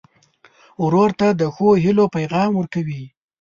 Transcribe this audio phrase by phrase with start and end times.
[0.83, 3.03] ورور ته د ښو هيلو پیغام ورکوې.